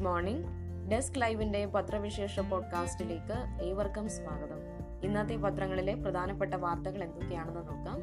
[0.00, 0.46] Good morning.
[0.90, 4.56] Desk ലൈവിന്റെ പത്രവിശേഷ പോഡ്കാസ്റ്റിലേക്ക് ഏവർക്കും സ്വാഗതം.
[5.04, 8.00] ഇന്നത്തെ പത്രങ്ങളിലെ പ്രധാനപ്പെട്ട വാർത്തകൾ എന്തൊക്കെയാണെന്ന് നോക്കാം.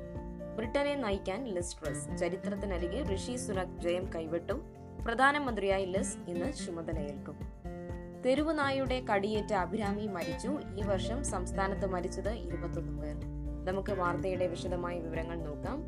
[0.58, 2.18] ബ്രിട്ടനെ നയിക്കാൻ ലിസ്ട്രസ്.
[2.18, 4.54] ചരിത്രത്തിനരികെ ഋഷി സുനക് ജയം കൈവിട്ടു.
[5.06, 7.40] പ്രധാനമന്ത്രിയായി ലിസ് ഇന്ന് ചുമതലയേൽക്കും.
[8.26, 10.60] തെരുവുനായുടെ കടിയേറ്റ അഭിരാമി മരിച്ചു.
[10.78, 13.16] ഈ വർഷം സംസ്ഥാനത്ത് മരിച്ചത് ഇരുപത്തൊന്ന് പേർ.
[13.66, 15.88] നമുക്ക് വാർത്തയുടെ വിശദമായ വിവരങ്ങൾ നോക്കാം.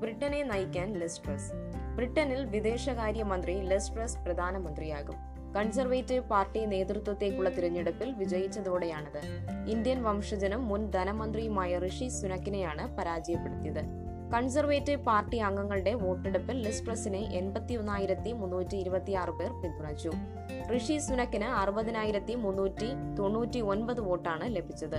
[0.00, 1.52] ബ്രിട്ടനെ നയിക്കാൻ ലിസ് ട്രസ്
[1.96, 5.16] ബ്രിട്ടനിൽ വിദേശകാര്യമന്ത്രി ലെസ്ട്രസ് ലിസ് ട്രസ് പ്രധാനമന്ത്രിയാകും.
[5.56, 9.22] കൺസർവേറ്റീവ് പാർട്ടി നേതൃത്വത്തേക്കുള്ള തിരഞ്ഞെടുപ്പിൽ വിജയിച്ചതോടെയാണിത്.
[9.74, 13.80] ഇന്ത്യൻ വംശജനും മുൻ ധനമന്ത്രിയുമായ ഋഷി സുനക്കിനെയാണ് പരാജയപ്പെടുത്തിയത്.
[14.34, 20.12] കൺസർവേറ്റീവ് പാർട്ടി അംഗങ്ങളുടെ വോട്ടെടുപ്പിൽ ലിസ്പ്രസിനെ എൺപത്തി ഒന്നായിരത്തി മുന്നൂറ്റി ഇരുപത്തിയാറ് പേർ പിന്തുണച്ചു.
[20.72, 24.98] ഋഷി സുനക്കിന് അറുപതിനായിരത്തി മുന്നൂറ്റി തൊണ്ണൂറ്റി ഒൻപത് വോട്ടാണ് ലഭിച്ചത്.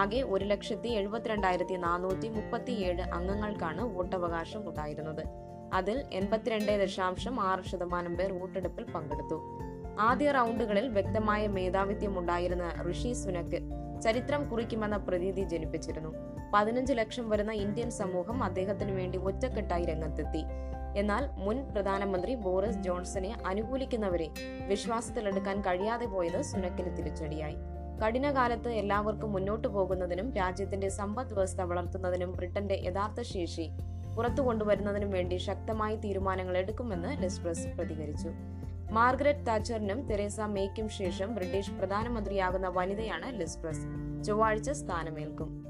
[0.00, 5.53] ആകെ ഒരു ലക്ഷത്തി എഴുപത്തിരണ്ടായിരത്തി നാനൂറ്റി മുപ്പത്തിയേഴ് അംഗങ്ങൾക്കാണ് വോട്ടവകാശം ഉണ്ടായിരുന്നത്.
[5.74, 9.58] അതിൽ എൺപത്തിരണ്ട് ദശാംശം ആറ് ശതമാനം പേർ വോട്ടെടുപ്പിൽ പങ്കെടുത്തു.
[10.00, 13.60] ആദ്യ റൗണ്ടുകളിൽ വ്യക്തമായ മേധാവിത്യം ഉണ്ടായിരുന്ന ഋഷി സുനക്ക്
[14.00, 16.14] ചരിത്രം കുറിക്കുമെന്ന പ്രതീതി ജനിപ്പിച്ചിരുന്നു.
[16.54, 20.42] പതിനഞ്ച് ലക്ഷം വരുന്ന ഇന്ത്യൻ സമൂഹം അദ്ദേഹത്തിന് വേണ്ടി ഒറ്റക്കെട്ടായി രംഗത്തെത്തി.
[20.96, 24.28] എന്നാൽ മുൻ പ്രധാനമന്ത്രി ബോറിസ് ജോൺസനെ അനുകൂലിക്കുന്നവരെ
[24.68, 27.56] വിശ്വാസത്തിലെടുക്കാൻ കഴിയാതെ പോയത് സുനക്കിന് തിരിച്ചടിയായി.
[28.04, 33.70] കഠിനകാലത്ത് എല്ലാവർക്കും മുന്നോട്ടു പോകുന്നതിനും രാജ്യത്തിന്റെ സമ്പദ് വ്യവസ്ഥ വളർത്തുന്നതിനും ബ്രിട്ടന്റെ യഥാർത്ഥ ശേഷി
[34.16, 38.30] പുറത്തു കൊണ്ടുവരുന്നതിനും വേണ്ടി ശക്തമായി തീരുമാനങ്ങൾ എടുക്കുമെന്ന് ലെസ്പ്രസ് പ്രതികരിച്ചു.
[38.90, 43.86] മാർഗരറ്റ് താച്ചറിനും തെരേസ മേയ്ക്കും ശേഷം ബ്രിട്ടീഷ് പ്രധാനമന്ത്രിയാകുന്ന വനിതയാണ് ലെസ്പ്രസ്
[44.24, 45.66] ചൊവ്വാഴ്ച സ്ഥാനമേൽക്കും.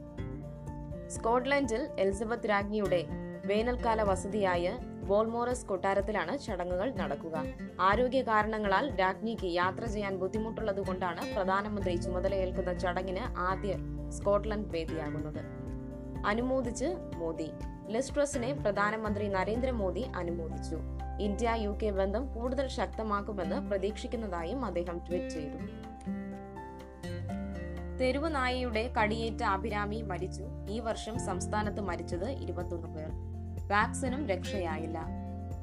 [1.08, 3.04] സ്കോട്ട്ലൻഡിൽ എലിസബത്ത് രാജ്ഞിയുടെ
[3.44, 7.44] വേനൽക്കാല വസതിയായ ബോൾമോറസ് കൊട്ടാരത്തിലാണ് ചടങ്ങുകൾ നടക്കുക.
[7.80, 13.76] ആരോഗ്യ കാരണങ്ങളാൽ രാജ്ഞിക്ക് യാത്ര ചെയ്യാൻ ബുദ്ധിമുട്ടുള്ളതുകൊണ്ടാണ് പ്രധാനമന്ത്രി ചുമതലയേൽക്കുന്ന ചടങ്ങിന് ആദ്യ
[14.08, 15.44] സ്കോട്ട്ലൻഡ് വേദിയാകുന്നത്.
[16.26, 16.84] അനുമോദിച്ച്
[17.16, 17.50] മോദി.
[17.86, 20.78] ലിസ്ട്രസിനെ പ്രധാനമന്ത്രി നരേന്ദ്രമോദി അനുമോദിച്ചു.
[21.20, 25.58] ഇന്ത്യ യു കെ ബന്ധം കൂടുതൽ ശക്തമാക്കുമെന്ന് പ്രതീക്ഷിക്കുന്നതായും അദ്ദേഹം ട്വീറ്റ് ചെയ്തു.
[28.00, 30.44] തെരുവ് നായയുടെ കടിയേറ്റ അഭിരാമി മരിച്ചു.
[30.70, 33.08] ഈ വർഷം സംസ്ഥാനത്ത് മരിച്ചത് ഇരുപത്തൊന്ന് പേർ.
[33.68, 35.06] വാക്സിനും രക്ഷയായില്ല.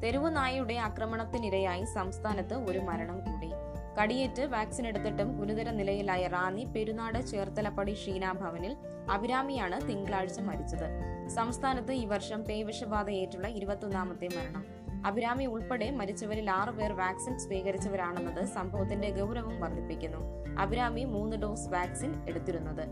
[0.04, 3.51] തെരുവ് നായയുടെ ആക്രമണത്തിനിരയായി സംസ്ഥാനത്ത് ഒരു മരണം കൂടി.
[4.00, 8.78] കടിയേറ്റ് വാക്സിൻ എടുത്തിട്ടും ഗുരുതര നിലയിലായ റാന്നി പെരുനാട് ചേർത്തലപ്പടി ഷീനാ ഭവനിൽ
[9.12, 11.28] അഭിരാമിയാണ് തിങ്കളാഴ്ച മരിച്ചത്.
[11.28, 14.82] സംസ്ഥാനത്ത് ഈ വർഷം പേവിഷബാധയേറ്റുള്ള ഇരുപത്തൊന്നാമത്തെ മരണം.
[15.06, 20.46] അഭിരാമി ഉൾപ്പെടെ മരിച്ചവരിൽ ആറു പേർ വാക്സിൻ സ്വീകരിച്ചവരാണെന്നത് സംഭവത്തിന്റെ ഗൗരവം വർദ്ധിപ്പിക്കുന്നു.
[20.60, 22.88] അഭിരാമി മൂന്ന് ഡോസ് വാക്സിൻ എടുത്തിരുന്നത്.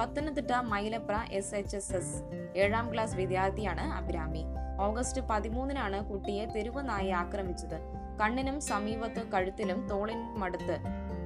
[0.00, 2.22] Pathanamthitta Mylapra S H S S
[2.56, 4.44] ഏഴാം ക്ലാസ് വിദ്യാർത്ഥിയാണ് അഭിരാമി.
[4.80, 8.01] ഓഗസ്റ്റ് പതിമൂന്നിനാണ് കുട്ടിയെ തെരുവ് ആക്രമിച്ചത്.
[8.22, 10.78] കണ്ണിനും സമീപത്ത് കഴുത്തിലും തോളിനും അടുത്ത്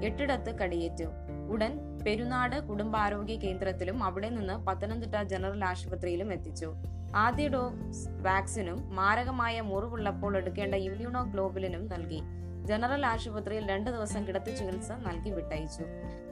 [0.02, 1.04] എട്ടിടത്ത് കടിയേറ്റു.
[1.50, 6.72] ഉടൻ പെരുനാട് കുടുംബാരോഗ്യ കേന്ദ്രത്തിലും അവിടെ നിന്ന് പത്തനംതിട്ട ജനറൽ ആശുപത്രിയിലും എത്തിച്ചു.
[7.16, 12.22] ആദ്യ ഡോസ് വാക്സിനും മാരകമായ മുറിവുള്ളപ്പോൾ എടുക്കേണ്ട ഇമ്മ്യൂണോ ഗ്ലോബുലിനും നൽകി.
[12.64, 15.82] ജനറൽ ആശുപത്രിയിൽ രണ്ടു ദിവസം കിടത്തി ചികിത്സ നൽകി വിട്ടയച്ചു.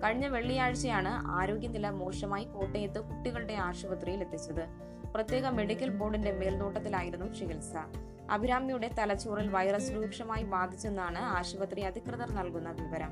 [0.05, 4.67] കഴിഞ്ഞ വെള്ളിയാഴ്ചയാണ് ആരോഗ്യനില മോശമായി കോട്ടയത്ത് കുട്ടികളുടെ ആശുപത്രിയിൽ എത്തിച്ചത്.
[5.15, 7.73] പ്രത്യേക മെഡിക്കൽ ബോർഡിന്റെ മേൽനോട്ടത്തിലായിരുന്നു ചികിത്സ.
[8.31, 13.11] അഭിരാമിയുടെ തലച്ചോറിൽ വൈറസ് രൂക്ഷമായി ബാധിച്ചെന്നാണ് ആശുപത്രി അധികൃതർ നൽകുന്ന വിവരം.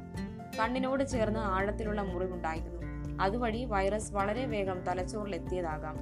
[0.61, 2.83] കണ്ണിനോട് ചേർന്ന് ആഴത്തിലുള്ള മുറിവുണ്ടായിരുന്നു.
[3.23, 5.97] അതുവഴി വൈറസ് വളരെ വേഗം തലച്ചോറിൽ എത്തിയതാകാം.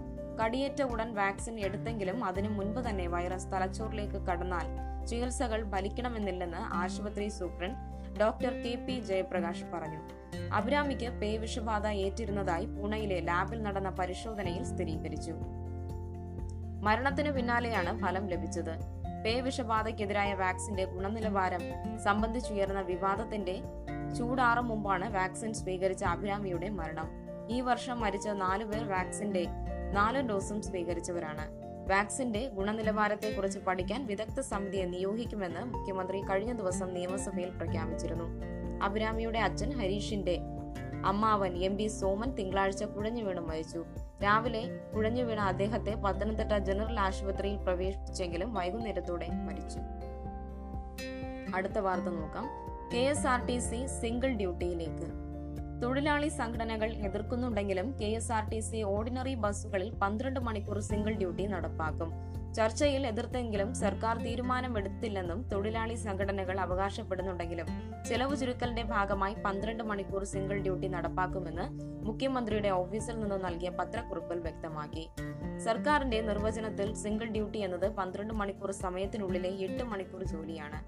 [0.44, 4.66] കടിയേറ്റ ഉടൻ വാക്സിൻ എടുത്തെങ്കിലും അതിനു മുൻപ് തന്നെ വൈറസ് തലച്ചോറിലേക്ക് കടന്നാൽ
[5.06, 7.78] ചികിത്സകൾ ഫലിക്കണമെന്നില്ലെന്ന് ആശുപത്രി superintendent
[8.20, 9.98] doctor K P Jayaprakash പറഞ്ഞു.
[10.54, 15.34] അഭിരാമിക്ക് പേവിഷബാധ ഏറ്റിരുന്നതായി പൂനെയിലെ ലാബിൽ നടന്ന പരിശോധനയിൽ സ്ഥിരീകരിച്ചു.
[16.82, 18.99] മരണത്തിന് പിന്നാലെയാണ് ഫലം ലഭിച്ചത്.
[19.24, 21.60] പേവിഷബാധയ്ക്കെതിരായ വാക്സിന്റെ ഗുണനിലവാരം
[21.98, 23.62] സംബന്ധിച്ചുയർന്ന വിവാദത്തിന്റെ
[24.18, 27.08] ചൂടാറും മുമ്പാണ് വാക്സിൻ സ്വീകരിച്ച അഭിരാമിയുടെ മരണം.
[27.50, 29.46] ഈ വർഷം മരിച്ച നാലുപേർ വാക്സിന്റെ
[29.92, 31.46] നാല് ഡോസും സ്വീകരിച്ചവരാണ്.
[31.90, 38.24] വാക്സിന്റെ ഗുണനിലവാരത്തെക്കുറിച്ച് പഠിക്കാൻ വിദഗ്ധ സമിതിയെ നിയോഗിക്കുമെന്ന് മുഖ്യമന്ത്രി കഴിഞ്ഞ ദിവസം നിയമസഭയിൽ പ്രഖ്യാപിച്ചിരുന്നു.
[38.84, 40.38] അഭിരാമിയുടെ അച്ഛൻ ഹരീഷിന്റെ
[41.04, 43.84] അമ്മാവൻ എം പി സോമൻ തിങ്കളാഴ്ച കുഴഞ്ഞു വീണ് മരിച്ചു.
[44.22, 44.62] രാവിലെ
[44.94, 49.80] കുഴഞ്ഞു വീണ അദ്ദേഹത്തെ പത്തനംതിട്ട ജനറൽ ആശുപത്രിയിൽ പ്രവേശിപ്പിച്ചെങ്കിലും വൈകുന്നേരത്തോടെ മരിച്ചു.
[51.54, 52.46] അടുത്ത വാർത്ത നോക്കാം.
[52.92, 55.08] K S R T C single ഡ്യൂട്ടിയിലേക്ക്.
[55.82, 62.10] തൊഴിലാളി സംഘടനകൾ എതിർക്കുന്നുണ്ടെങ്കിലും K S R T C ordinary ബസ്സുകളിൽ പന്ത്രണ്ട് മണിക്കൂർ സിംഗിൾ ഡ്യൂട്ടി നടപ്പാക്കും.
[62.56, 67.66] ചർച്ചയിൽ എതിർത്തെങ്കിലും സർക്കാർ തീരുമാനമെടുത്തില്ലെന്നും തൊഴിലാളി സംഘടനകൾ അവകാശപ്പെടുന്നുണ്ടെങ്കിലും
[68.08, 71.66] ചെലവ് ചുരുക്കലിന്റെ ഭാഗമായി പന്ത്രണ്ട് മണിക്കൂർ സിംഗിൾ ഡ്യൂട്ടി നടപ്പാക്കുമെന്ന്
[72.06, 75.10] മുഖ്യമന്ത്രിയുടെ ഓഫീസിൽ നിന്ന് നൽകിയ പത്രക്കുറിപ്പിൽ വ്യക്തമാക്കി.
[75.64, 80.80] സർക്കാരിന്റെ നിർവചനത്തിൽ സിംഗിൾ ഡ്യൂട്ടി എന്നത് പന്ത്രണ്ട് മണിക്കൂർ സമയത്തിനുള്ളിലെ എട്ട് മണിക്കൂർ ജോലിയാണ്.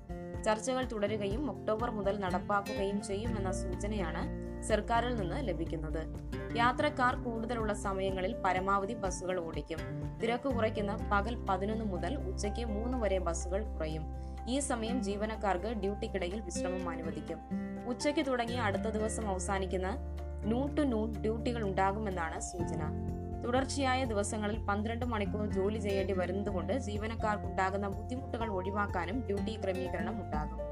[0.43, 6.33] ചർച്ചകൾ തുടരുകയും ഒക്ടോബർ മുതൽ നടപ്പാക്കുകയും ചെയ്യുമെന്ന സൂചനയാണ് സർക്കാരിൽ നിന്ന് ലഭിക്കുന്നത്.
[6.57, 9.79] യാത്രക്കാർ കൂടുതലുള്ള സമയങ്ങളിൽ പരമാവധി ബസ്സുകൾ ഓടിക്കും.
[10.23, 14.03] തിരക്ക് കുറയ്ക്കുന്ന പകൽ പതിനൊന്ന് മുതൽ ഉച്ചയ്ക്ക് മൂന്ന് വരെ ബസ്സുകൾ കുറയും.
[14.49, 17.39] ഈ സമയം ജീവനക്കാർക്ക് ഡ്യൂട്ടിക്കിടയിൽ വിശ്രമം അനുവദിക്കും.
[17.87, 19.97] ഉച്ചയ്ക്ക് തുടങ്ങി അടുത്ത ദിവസം അവസാനിക്കുന്ന
[20.45, 23.13] നൂൺ ടു നൂൺ ഡ്യൂട്ടികൾ ഉണ്ടാകുമെന്നാണ് സൂചന.
[23.45, 30.72] തുടർച്ചയായ ദിവസങ്ങളിൽ പന്ത്രണ്ട് മണിക്കൂർ ജോലി ചെയ്യേണ്ടി വരുന്നതുകൊണ്ട് ജീവനക്കാർക്കുണ്ടാകുന്ന ബുദ്ധിമുട്ടുകൾ ഒഴിവാക്കാനും ഡ്യൂട്ടി ക്രമീകരണം ഉണ്ടാകും.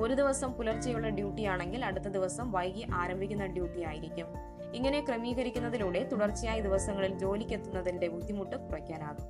[0.00, 4.26] ഒരു ദിവസം പുലർച്ചെയുള്ള ഡ്യൂട്ടി ആണെങ്കിൽ അടുത്ത ദിവസം വൈകി ആരംഭിക്കുന്ന ഡ്യൂട്ടി ആയിരിക്കും.
[4.74, 9.24] ഇങ്ങനെ ക്രമീകരിക്കുന്നതിലൂടെ തുടർച്ചയായ ദിവസങ്ങളിൽ ജോലിക്കെത്തുന്നതിന്റെ ബുദ്ധിമുട്ട് കുറയ്ക്കാനാകും.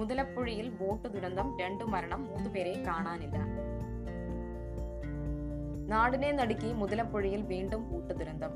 [0.00, 3.38] മുതലപ്പുഴയിൽ ബോട്ട് ദുരന്തം രണ്ടു മരണം മൂന്നുപേരെ കാണാനില്ല.
[5.88, 8.50] നാടിനെ നടുക്കി മുതലപ്പുഴയിൽ വീണ്ടും ബോട്ട് ദുരന്തം.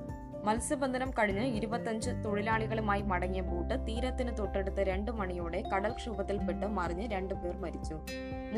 [0.46, 7.94] മത്സ്യബന്ധനം കഴിഞ്ഞ് ഇരുപത്തഞ്ച് തൊഴിലാളികളുമായി മടങ്ങിയ ബോട്ട് തീരത്തിന് തൊട്ടടുത്ത് രണ്ടു മണിയോടെ കടൽക്ഷോഭത്തിൽപ്പെട്ട് മറിഞ്ഞ് രണ്ടുപേർ മരിച്ചു.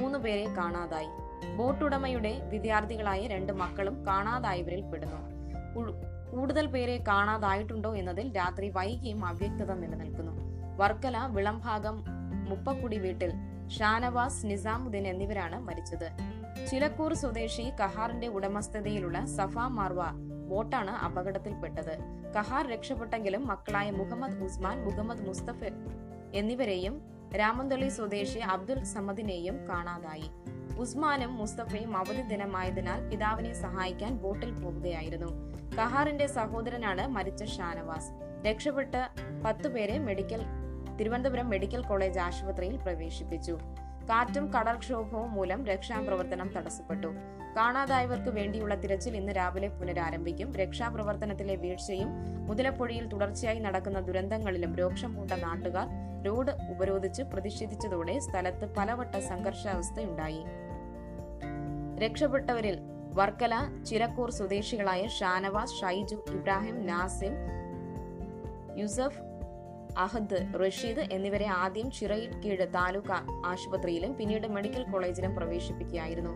[0.00, 1.08] മൂന്ന് പേരെ കാണാതായി.
[1.56, 5.20] ബോട്ടുടമയുടെ വിദ്യാർത്ഥികളായ രണ്ട് മക്കളും കാണാതായവരിൽ പെടുന്നു.
[6.32, 10.32] കൂടുതൽ പേരെ കാണാതായിട്ടുണ്ടോ എന്നതിൽ രാത്രി വൈകിയും അവ്യക്തത നിലനിൽക്കുന്നു.
[10.76, 12.04] വർക്കല വിളംഭാഗം
[12.48, 13.32] മുപ്പക്കുടി വീട്ടിൽ
[13.68, 16.37] ഷാനവാസ് നിസാമുദ്ദീൻ എന്നിവരാണ് മരിച്ചത്.
[16.66, 20.02] ചിലക്കൂർ സ്വദേശി കഹാറിന്റെ ഉടമസ്ഥതയിലുള്ള സഫ മാർവ
[20.48, 21.98] ബോട്ടാണ് അപകടത്തിൽപ്പെട്ടത്.
[22.36, 25.64] കഹാർ രക്ഷപ്പെട്ടെങ്കിലും മക്കളായ മുഹമ്മദ് ഉസ്മാൻ മുഹമ്മദ് മുസ്തഫ
[26.34, 27.02] എന്നിവരെയും
[27.36, 30.30] രാമന്തളി സ്വദേശി അബ്ദുൽ സമദിനെയും കാണാതായി.
[30.78, 35.26] ഉസ്മാനും മുസ്തഫയും അവധി ദിനമായതിനാൽ പിതാവിനെ സഹായിക്കാൻ ബോട്ടിൽ പോവുകയായിരുന്നു.
[35.78, 38.10] കഹാറിന്റെ സഹോദരനാണ് മരിച്ച ഷാനവാസ്.
[38.46, 38.94] രക്ഷപ്പെട്ട
[39.46, 40.40] പത്തുപേരെ മെഡിക്കൽ
[41.00, 43.58] തിരുവനന്തപുരം മെഡിക്കൽ കോളേജ് ആശുപത്രിയിൽ പ്രവേശിപ്പിച്ചു.
[44.08, 47.06] കാറ്റും കടൽക്ഷോഭവും മൂലം രക്ഷാപ്രവർത്തനം തടസ്സപ്പെട്ടു.
[47.56, 50.54] കാണാതായവർക്ക് വേണ്ടിയുള്ള തിരച്ചിൽ ഇന്ന് രാവിലെ പുനരാരംഭിക്കും.
[50.54, 52.10] രക്ഷാപ്രവർത്തനത്തിലെ വീഴ്ചയും
[52.46, 55.88] മുതലപ്പുഴയിൽ തുടർച്ചയായി നടക്കുന്ന ദുരന്തങ്ങളിലും രോക്ഷം പൂണ്ട നാട്ടുകാർ
[56.26, 60.42] റോഡ് ഉപരോധിച്ച് പ്രതിഷേധിച്ചതോടെ സ്ഥലത്ത് പലവട്ട സംഘർഷാവസ്ഥയുണ്ടായി.
[62.04, 62.78] രക്ഷപ്പെട്ടവരിൽ
[63.14, 63.54] വർക്കല
[63.86, 67.34] ചിരക്കൂർ സ്വദേശികളായ ഷാനവാസ് ഷൈജു ഇബ്രാഹിം നാസിം
[68.78, 69.27] യൂസഫ്
[69.98, 73.12] അഹദ് റഷീദ് എന്നിവരെ ആദ്യം ചിറയിക്കീഴ് താലൂക്ക്
[73.46, 76.30] ആശുപത്രിയിലും പിന്നീട് മെഡിക്കൽ കോളേജിലും പ്രവേശിപ്പിക്കുകയായിരുന്നു.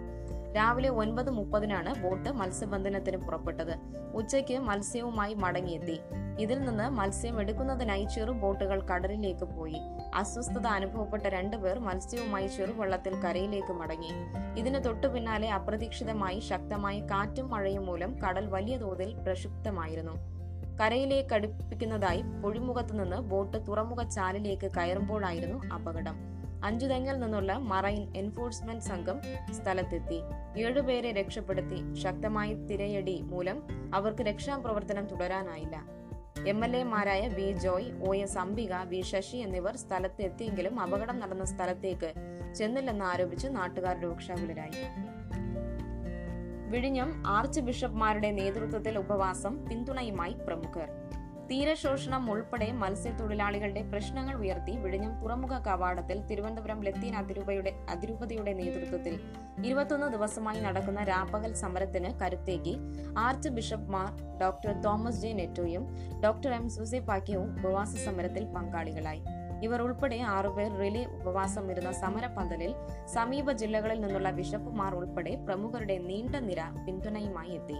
[0.52, 3.76] രാവിലെ ഒൻപത് മുപ്പതിനാണ് ബോട്ട് മത്സ്യബന്ധനത്തിന് പുറപ്പെട്ടത്.
[4.14, 6.00] ഉച്ചയ്ക്ക് മത്സ്യവുമായി മടങ്ങിയെത്തി.
[6.38, 9.76] ഇതിൽ നിന്ന് മത്സ്യം എടുക്കുന്നതിനായി ചെറു ബോട്ടുകൾ കടലിലേക്ക് പോയി.
[10.14, 14.10] അസ്വസ്ഥത അനുഭവപ്പെട്ട രണ്ടുപേർ മത്സ്യവുമായി ചെറുവള്ളത്തിൽ കരയിലേക്ക് മടങ്ങി.
[14.58, 20.41] ഇതിന് തൊട്ടു പിന്നാലെ അപ്രതീക്ഷിതമായി ശക്തമായ കാറ്റും മഴയും മൂലം കടൽ വലിയ തോതിൽ പ്രക്ഷുബ്ധമായിരുന്നു.
[20.80, 26.14] കരയിലേക്ക് അടുപ്പിക്കുന്നതായി പൊഴിമുഖത്ത് നിന്ന് ബോട്ട് തുറമുഖ ചാലിലേക്ക് കയറുമ്പോഴായിരുന്നു അപകടം.
[26.64, 29.20] അഞ്ചുതെങ്ങിൽ നിന്നുള്ള മറൈൻ എൻഫോഴ്സ്മെന്റ് സംഘം
[29.52, 30.20] സ്ഥലത്തെത്തി.
[30.58, 31.94] ഏഴുപേരെ രക്ഷപ്പെടുത്തി.
[31.94, 33.62] ശക്തമായ തിരയടി മൂലം
[33.94, 36.02] അവർക്ക് രക്ഷാപ്രവർത്തനം തുടരാനായില്ല.
[36.48, 41.44] M L എമാരായ V Joy O S Ambika V Sasi എന്നിവർ സ്ഥലത്ത് എത്തിയെങ്കിലും അപകടം നടന്ന
[41.44, 42.12] സ്ഥലത്തേക്ക്
[42.54, 44.72] ചെന്നില്ലെന്ന് ആരോപിച്ച് നാട്ടുകാർ രോക്ഷാകുലരായി.
[46.72, 50.88] വിഴിഞ്ഞം ആർച്ച് ബിഷപ്പ്മാരുടെ നേതൃത്വത്തിൽ ഉപവാസം പിന്തുണയുമായി പ്രമുഖർ.
[51.50, 59.14] തീരശോഷണം ഉൾപ്പെടെ മത്സ്യത്തൊഴിലാളികളുടെ പ്രശ്നങ്ങൾ ഉയർത്തി വിഴിഞ്ഞം തുറമുഖ കവാടത്തിൽ തിരുവനന്തപുരം ലത്തീൻ അതിരൂപയുടെ അതിരൂപതയുടെ നേതൃത്വത്തിൽ
[59.64, 62.74] ഇരുപത്തൊന്ന് ദിവസമായി നടക്കുന്ന രാപ്പകൽ സമരത്തിന് കരുത്തേക്കി
[63.18, 64.08] ആർച്ച് ബിഷപ്പ്മാർ
[64.40, 65.84] ഡോക്ടർ തോമസ് ജെ നെറ്റോയും
[66.24, 69.22] ഡോക്ടർ എം സുസെ പാക്യവും ഉപവാസ സമരത്തിൽ പങ്കാളികളായി.
[69.62, 72.74] ഇവർ ഉൾപ്പെടെ ആറുപേർ റിലേ ഉപവാസം ഇരുന്ന സമരപന്തലിൽ
[73.06, 77.74] സമീപ ജില്ലകളിൽ നിന്നുള്ള ബിഷപ്പുമാർ ഉൾപ്പെടെ പ്രമുഖരുടെ നീണ്ട നിര പിന്തുണയുമായി എത്തി.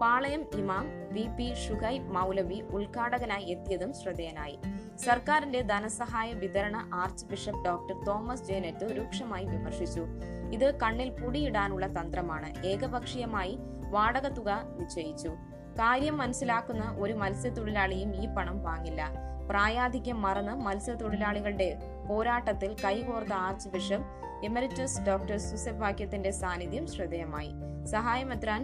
[0.00, 4.58] പാളയം ഇമാം വി പി ഷുഗൈ മൗലവി ഉദ്ഘാടകനായി എത്തിയതും ശ്രദ്ധേയനായി.
[4.96, 10.06] സർക്കാരിന്റെ ധനസഹായ വിതരണ ആർച്ച് ബിഷപ്പ് ഡോക്ടർ തോമസ് ജേനറ്റ് രൂക്ഷമായി വിമർശിച്ചു.
[10.52, 12.66] ഇത് കണ്ണിൽ പൊടിയിടാനുള്ള തന്ത്രമാണ്.
[12.66, 13.58] ഏകപക്ഷീയമായി
[13.90, 15.28] വാടക തുക നിശ്ചയിച്ചു.
[15.72, 19.30] കാര്യം മനസ്സിലാക്കുന്ന ഒരു മത്സ്യത്തൊഴിലാളിയും ഈ പണം വാങ്ങില്ല.
[19.50, 21.68] പ്രായാധിക്യം മറന്ന് മത്സ്യത്തൊഴിലാളികളുടെ
[22.08, 24.08] പോരാട്ടത്തിൽ കൈകോർത്ത ആർച്ച് ബിഷപ്പ്
[24.44, 27.50] എമറിറ്റസ് ഡോക്ടർ സുസെവാക്യത്തിന്റെ സാന്നിധ്യം ശ്രദ്ധേയമായി.
[27.86, 28.62] സഹായമെത്രാൻ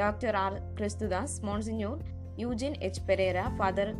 [0.00, 1.96] doctor R Christudas monsignor
[2.38, 3.90] Eugene H Pereira father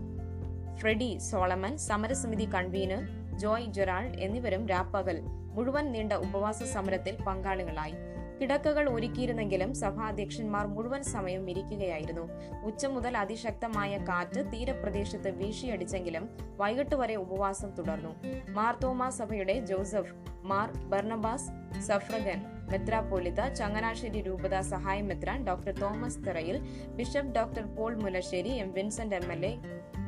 [0.81, 3.03] Freddy Solomon സമരസമിതി കൺവീനർ
[3.39, 5.19] ജോയ് ജെറാൾഡ് എന്നിവരും രാപ്പകൽ
[5.57, 7.97] മുഴുവൻ നീണ്ട ഉപവാസ സമരത്തിൽ പങ്കാളികളായി.
[8.41, 12.29] കിടക്കകൾ ഒരുക്കിയിരുന്നെങ്കിലും സഭാധ്യക്ഷന്മാർ മുഴുവൻ സമയം ഇരിക്കുകയായിരുന്നു.
[12.65, 18.15] ഉച്ച മുതൽ അതിശക്തമായ കാറ്റ് തീരപ്രദേശത്ത് വീശിയടിച്ചെങ്കിലും വൈകിട്ട് വരെ ഉപവാസം തുടർന്നു.
[18.51, 27.35] മാർത്തോമാ സഭയുടെ ജോസഫ് മാർ ബർണബാസ് സഫ്രഗൻ മെത്രാപോലിത ചങ്ങനാശ്ശേരി രൂപത സഹായ മെത്രാൻ doctor Thomas Tharayil bishop
[27.35, 28.73] doctor Paul Mulassery M.
[28.73, 29.33] Vincent M.
[29.33, 29.47] L.
[29.47, 29.57] A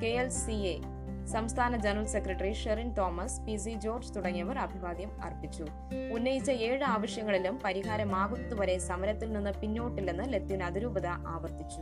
[0.02, 0.06] K.
[0.06, 0.28] L.
[0.28, 0.52] C.
[0.52, 0.97] A.
[1.32, 5.66] സംസ്ഥാന general secretary Sherin Thomas P C George തുടങ്ങിയവർ അഭിവാദ്യം അർപ്പിച്ചു.
[6.12, 11.80] ഉന്നയിച്ച ഏഴ് ആവശ്യങ്ങളിലും പരിഹാരമാകുന്നതുവരെ സമരത്തിൽ നിന്ന് പിന്നോട്ടില്ലെന്ന് ലത്തീൻ അതിരൂപത ആവർത്തിച്ചു.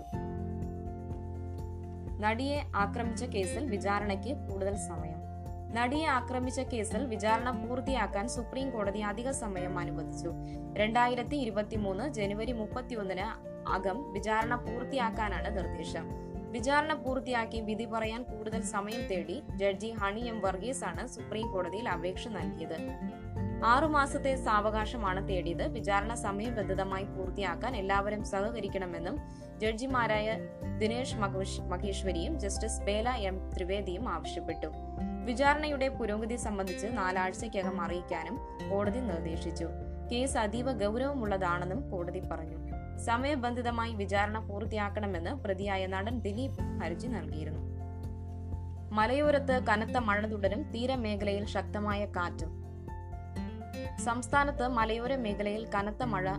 [2.21, 5.27] നടിയെ ആക്രമിച്ച കേസിൽ വിചാരണയ്ക്ക് കൂടുതൽ സമയം.
[5.75, 10.33] നടിയെ ആക്രമിച്ച കേസിൽ വിചാരണ പൂർത്തിയാക്കാൻ സുപ്രീം കോടതി അധിക സമയം അനുവദിച്ചു.
[10.77, 16.36] രണ്ടായിരത്തി ഇരുപത്തി മൂന്ന് ജനുവരി മുപ്പത്തിയൊന്നിന് അകം വിചാരണ പൂർത്തിയാക്കാനാണ് നിർദ്ദേശം.
[16.57, 22.29] വിചാരണ പൂർത്തിയാക്കി വിധി പറയാൻ കൂടുതൽ സമയം തേടി ജഡ്ജി ഹണി എം വർഗീസ് ആണ് സുപ്രീം കോടതിയിൽ അപേക്ഷ
[22.29, 22.77] നൽകിയത്.
[23.65, 25.69] ആറുമാസത്തെ സാവകാശമാണ് തേടിയത്.
[25.69, 29.19] വിചാരണ സമയബന്ധിതമായി പൂർത്തിയാക്കാൻ എല്ലാവരും സഹകരിക്കണമെന്നും
[29.59, 30.39] ജഡ്ജിമാരായ
[30.79, 31.17] ദിനേഷ്
[31.61, 34.67] മഹേശ്വരിയും ജസ്റ്റിസ് ബേല എം ത്രിവേദിയും ആവശ്യപ്പെട്ടു.
[35.25, 38.39] വിചാരണയുടെ പുരോഗതി സംബന്ധിച്ച് നാലാഴ്ചയ്ക്കകം അറിയിക്കാനും
[38.71, 39.69] കോടതി നിർദ്ദേശിച്ചു.
[40.13, 42.76] കേസ് അതീവ ഗൗരവമുള്ളതാണെന്നും കോടതി പറഞ്ഞു.
[43.05, 47.61] സമയബന്ധിതമായി വിചാരണ പൂർത്തിയാക്കണമെന്ന് പ്രതിയായ നടൻ ദിലീപ് ഹർജി നൽകിയിരുന്നു.
[48.93, 52.67] മലയോരത്ത് കനത്ത മഴ തുടരും തീരമേഖലയിൽ ശക്തമായ കാറ്റും.
[54.05, 56.31] സംസ്ഥാനത്ത് മലയോര മേഖലയിൽ കനത്ത മഴ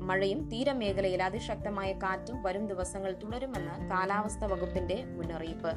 [0.00, 5.72] മഴയും തീരമേഖലയിൽ അതിശക്തമായ കാറ്റും വരും ദിവസങ്ങൾ തുടരുമെന്ന് കാലാവസ്ഥ വകുപ്പിന്റെ മുന്നറിയിപ്പ്.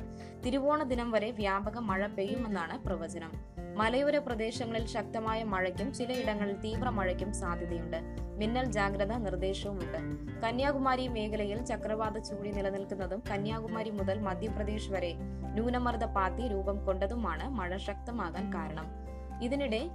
[0.46, 3.57] തിരുവോണ ദിനം വരെ വ്യാപക മഴ പെയ്യുമെന്നാണ് പ്രവചനം.
[3.78, 7.98] മലയോര പ്രദേശങ്ങളിൽ ശക്തമായ മഴയ്ക്കും ചിലയിടങ്ങളിൽ തീവ്ര മഴയ്ക്കും സാധ്യതയുണ്ട്.
[8.38, 9.98] മിന്നൽ ജാഗ്രത നിർദ്ദേശവുമുണ്ട്.
[10.42, 18.54] കന്യാകുമാരി മേഖലയിൽ ചക്രവാത ചൂടി നിലനിൽക്കുന്നതും കന്യാകുമാരി മുതൽ മധ്യപ്രദേശ് വരെ ന്യൂനമർദ്ദ പാത്തി രൂപം കൊണ്ടതുമാണ് മഴ ശക്തമാകാൻ
[18.54, 18.88] കാരണം.
[19.44, 19.90] ഇതിനിടെ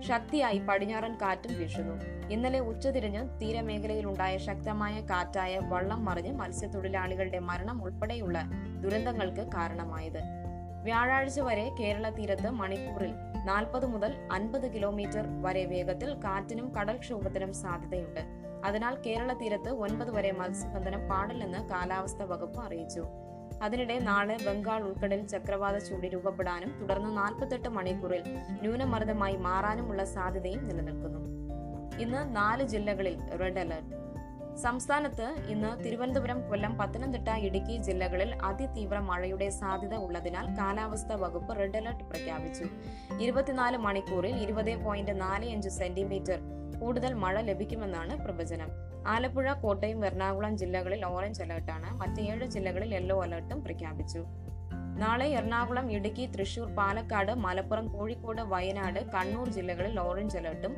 [0.00, 2.28] ശക്തിയായി പടിഞ്ഞാറൻ കാറ്റും വീശുന്നു.
[2.32, 8.42] ഇന്നലെ ഉച്ചതിരിഞ്ഞ് തീരമേഖലയിലുണ്ടായ ശക്തമായ കാറ്റായ വള്ളം മറിഞ്ഞ് മത്സ്യത്തൊഴിലാളികളുടെ മരണം ഉൾപ്പെടെയുള്ള
[8.80, 10.39] ദുരന്തങ്ങൾക്ക് കാരണമായത്.
[10.82, 13.12] വ്യാഴാഴ്ച വരെ കേരള തീരത്ത് മണിക്കൂറിൽ
[13.44, 18.20] നാൽപ്പത് മുതൽ അൻപത് കിലോമീറ്റർ വരെ വേഗത്തിൽ കാറ്റിനും കടൽക്ഷോഭത്തിനും സാധ്യതയുണ്ട്.
[18.64, 23.04] അതിനാൽ കേരള തീരത്ത് ഒൻപത് വരെ മത്സ്യബന്ധനം പാടില്ലെന്ന് കാലാവസ്ഥാ വകുപ്പ് അറിയിച്ചു.
[23.62, 28.22] അതിനിടെ നാളെ ബംഗാൾ ഉൾക്കടലിൽ ചക്രവാത ചൂടി രൂപപ്പെടാനും തുടർന്ന് നാൽപ്പത്തെട്ട് മണിക്കൂറിൽ
[28.62, 31.20] ന്യൂനമർദ്ദമായി മാറാനുമുള്ള സാധ്യതയും നിലനിൽക്കുന്നു.
[32.00, 34.09] ഇന്ന് നാല് ജില്ലകളിൽ റെഡ് അലർട്ട്.
[34.62, 42.04] സംസ്ഥാനത്ത് ഇന്ന് തിരുവനന്തപുരം കൊല്ലം പത്തനംതിട്ട ഇടുക്കി ജില്ലകളിൽ അതിതീവ്ര മഴയുടെ സാധ്യത ഉള്ളതിനാൽ കാലാവസ്ഥാ വകുപ്പ് റെഡ് അലർട്ട്
[42.04, 42.64] പ്രഖ്യാപിച്ചു.
[43.20, 46.40] ഇരുപത്തിനാല് മണിക്കൂറിൽ ഇരുപത് പോയിന്റ് നാല് അഞ്ച് സെന്റിമീറ്റർ
[46.80, 48.70] കൂടുതൽ മഴ ലഭിക്കുമെന്നാണ് പ്രവചനം.
[49.06, 51.90] ആലപ്പുഴ കോട്ടയം എറണാകുളം ജില്ലകളിൽ ഓറഞ്ച് അലർട്ടാണ്.
[52.00, 54.22] മറ്റ് ഏഴ് ജില്ലകളിൽ യെല്ലോ അലർട്ടും പ്രഖ്യാപിച്ചു.
[54.98, 60.74] നാളെ എറണാകുളം ഇടുക്കി തൃശൂർ പാലക്കാട് മലപ്പുറം കോഴിക്കോട് വയനാട് കണ്ണൂർ ജില്ലകളിൽ ഓറഞ്ച് അലർട്ടും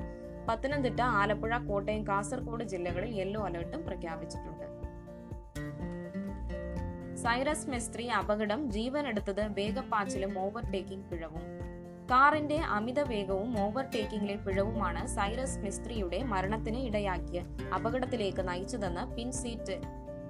[0.49, 4.67] പത്തനംതിട്ട ആലപ്പുഴ കോട്ടയം കാസർഗോഡ് ജില്ലകളിൽ യെല്ലോ അലർട്ടും പ്രഖ്യാപിച്ചിട്ടുണ്ട്.
[7.17, 11.45] സൈറസ് മിസ്ത്രി അപകടം ജീവൻ ജീവനെടുത്തത് വേഗപ്പാച്ചിലും ഓവർടേക്കിംഗ് പിഴവും.
[12.11, 17.43] കാറിന്റെ അമിത വേഗവും ഓവർടേക്കിംഗിലെ പിഴവുമാണ് സൈറസ് മിസ്ത്രിയുടെ മരണത്തിന് ഇടയാക്കിയ
[17.75, 19.77] അപകടത്തിലേക്ക് നയിച്ചതെന്ന് പിൻ സീറ്റ്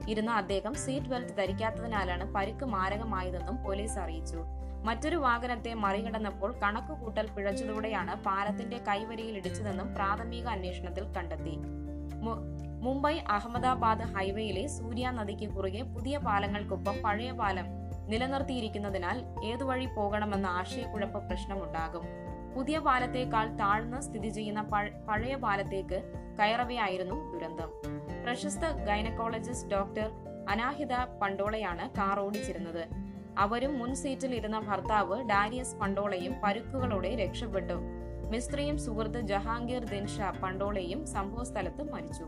[0.08, 4.44] ഇരുന്ന അദ്ദേഹം സീറ്റ് ബെൽറ്റ് ധരിക്കാത്തതിനാലാണ് പരിക്ക് മാരകമായതെന്നും പോലീസ് അറിയിച്ചു.
[4.82, 11.54] മറ്റൊരു വാഹനത്തെ മറികടന്നപ്പോൾ കണക്കുകൂട്ടൽ പിഴച്ചതോടെയാണ് പാലത്തിന്റെ കൈവരിയിൽ ഇടിച്ചതെന്നും പ്രാഥമിക അന്വേഷണത്തിൽ കണ്ടെത്തി.
[12.84, 17.66] മുംബൈ അഹമ്മദാബാദ് ഹൈവേയിലെ സൂര്യ നദിക്ക് കുറുകെ പുതിയ പാലങ്ങൾക്കൊപ്പം പഴയ പാലം
[18.08, 22.06] നിലനിർത്തിയിരിക്കുന്നതിനാൽ ഏതുവഴി പോകണമെന്ന ആശയക്കുഴപ്പ പ്രശ്നമുണ്ടാകും.
[22.54, 24.62] പുതിയ പാലത്തേക്കാൾ താഴ്ന്ന് സ്ഥിതി ചെയ്യുന്ന
[25.08, 26.00] പഴയ പാലത്തേക്ക്
[26.38, 27.70] കയറവെയായിരുന്നു ദുരന്തം.
[28.24, 30.10] പ്രശസ്ത ഗൈനക്കോളജിസ്റ്റ് ഡോക്ടർ
[30.48, 32.84] അനാഹിത പണ്ടോളയാണ് കാർ ഓടിച്ചിരുന്നത്
[33.38, 37.74] അവരും മുൻ സീറ്റിൽ ഇരുന്ന ഭർത്താവ് ഡാരിയസ് പണ്ടോളയും പരുക്കുകളോടെ രക്ഷപ്പെട്ടു.
[38.30, 42.24] മിസ്ത്രിയും സുഹൃത്ത് ജഹാംഗീർ ദിൻഷാ പണ്ടോളയും സംഭവസ്ഥലത്ത് മരിച്ചു.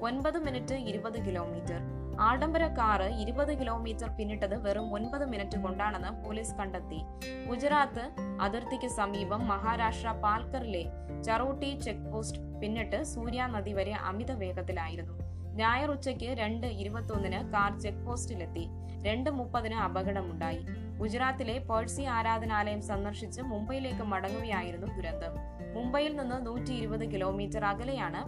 [0.00, 1.80] ഒൻപത് മിനിറ്റ് ഇരുപത് കിലോമീറ്റർ.
[2.20, 7.00] ആഡംബര കാറ് ഇരുപത് കിലോമീറ്റർ പിന്നിട്ടത് വെറും ഒൻപത് മിനിറ്റ് കൊണ്ടാണെന്ന് പോലീസ് കണ്ടെത്തി.
[7.48, 8.10] ഗുജറാത്ത്
[8.40, 10.84] അതിർത്തിക്ക് സമീപം മഹാരാഷ്ട്ര പാൽക്കറിലെ
[11.22, 15.23] ചറോട്ടി ചെക്ക് പോസ്റ്റ് പിന്നിട്ട് സൂര്യ നദി വരെ അമിത വേഗത്തിലായിരുന്നു.
[15.54, 18.68] ഞായർ ഉച്ചയ്ക്ക് രണ്ട് ഇരുപത്തൊന്നിന് കാർ ചെക്ക് പോസ്റ്റിലെത്തി.
[19.06, 20.66] രണ്ട് മുപ്പതിന് അപകടമുണ്ടായി.
[20.98, 25.34] ഗുജറാത്തിലെ പേഴ്സി ആരാധനാലയം സന്ദർശിച്ച് മുംബൈയിലേക്ക് മടങ്ങുകയായിരുന്നു ദുരന്തം.
[25.74, 28.22] മുംബൈയിൽ നിന്ന് നൂറ്റി ഇരുപത് കിലോമീറ്റർ അകലെയാണ്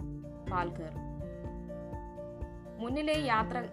[0.51, 0.91] പാൽഘർ.
[2.79, 3.63] മുന്നിലെ യാത്ര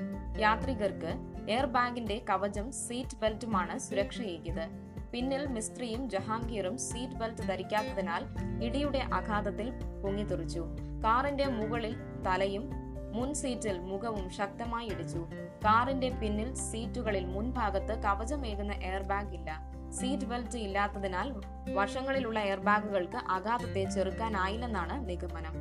[0.41, 1.13] യാത്രികർക്ക്
[1.51, 4.69] എയർ ബാഗിന്റെ കവചം സീറ്റ് ബെൽറ്റുമാണ് സുരക്ഷയേകിയത്.
[5.13, 8.25] പിന്നിൽ മിസ്ത്രിയും ജഹാംഗീറും സീറ്റ് ബെൽറ്റ് ധരിക്കാത്തതിനാൽ
[8.65, 9.71] ഇടിയുടെ ആഘാതത്തിൽ
[10.03, 10.61] പൊങ്ങിത്തെറിച്ചു.
[11.05, 11.97] കാറിന്റെ മുകളിൽ
[12.27, 12.84] തലയും
[13.15, 15.19] മുൻ സീറ്റിൽ മുഖവും ശക്തമായി ഇടിച്ചു.
[15.65, 19.51] കാറിന്റെ പിന്നിൽ സീറ്റുകളിൽ മുൻഭാഗത്ത് കവചമേകുന്ന എയർ ബാഗ് ഇല്ല.
[19.91, 21.29] സീറ്റ് ബെൽറ്റ് ഇല്ലാത്തതിനാൽ
[21.75, 25.55] വശങ്ങളിലുള്ള എയർ ബാഗുകൾക്ക് ആഘാതത്തെ ചെറുക്കാനായില്ലെന്നാണ് നിഗമനം.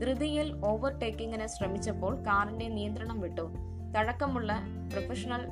[0.00, 3.46] ധൃതിയിൽ ഓവർടേക്കിങ്ങിന് ശ്രമിച്ചപ്പോൾ കാറിന്റെ നിയന്ത്രണം വിട്ടു.
[3.96, 4.60] തഴക്കമുള്ള
[4.92, 5.42] പ്രൊഫഷണൽ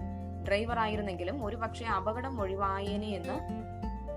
[0.48, 3.36] ഡ്രൈവറായിരുന്നെങ്കിലും ഒരുപക്ഷെ അപകടം ഒഴിവായേനെ എന്ന്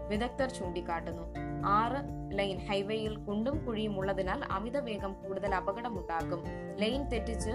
[0.07, 1.33] വിദഗ്ധർ ചൂണ്ടിക്കാട്ടുന്നു.
[1.65, 1.99] ആറ്
[2.39, 6.43] ലൈൻ ഹൈവേയിൽ കുണ്ടും കുഴിയും ഉള്ളതിനാൽ അമിത വേഗം കൂടുതൽ അപകടമുണ്ടാക്കും.
[6.79, 7.51] ലൈൻ തെറ്റിച്ച്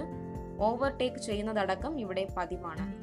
[0.59, 2.93] ഓവർടേക്ക് ചെയ്യുന്നതടക്കം ഇവിടെ പതിവാണ്.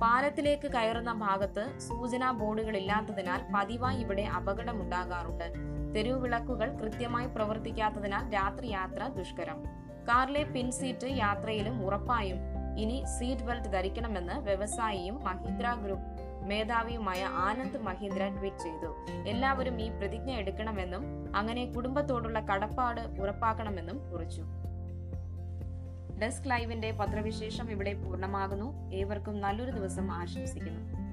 [0.00, 5.52] പാലത്തിലേക്ക് കയറുന്ന ഭാഗത്ത് സൂചനാ ബോർഡുകൾ ഇല്ലാത്തതിനാൽ പതിവായി ഇവിടെ അപകടമുണ്ടാകാറുണ്ട്.
[5.96, 9.64] തെരുവ് വിളക്കുകൾ കൃത്യമായി പ്രവർത്തിക്കാത്തതിനാൽ രാത്രി യാത്ര ദുഷ്കരം.
[10.08, 12.38] കാറിലെ പിൻസീറ്റ് യാത്രയിലും ഉറപ്പായും
[12.78, 16.13] ഇനി സീറ്റ് ബെൽറ്റ് ധരിക്കണമെന്ന് വ്യവസായിയും മഹീന്ദ്ര ഗ്രൂപ്പ്
[16.44, 19.06] മേധാവിയുമായ ആനന്ദ് മഹീന്ദ്ര ട്വീറ്റ് ചെയ്തു.
[19.28, 21.02] എല്ലാവരും ഈ പ്രതിജ്ഞ എടുക്കണമെന്നും
[21.36, 24.42] അങ്ങനെ കുടുംബത്തോടുള്ള കടപ്പാട് ഉറപ്പാക്കണമെന്നും കുറിച്ചു.
[26.22, 28.90] ഡെസ്ക് ലൈവിന്റെ പത്രവിശേഷം ഇവിടെ പൂർണമാകുന്നു.
[28.94, 31.04] ഏവർക്കും നല്ലൊരു ദിവസം ആശംസിക്കുന്നു.